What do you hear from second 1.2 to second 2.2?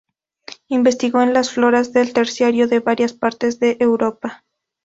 en las floras del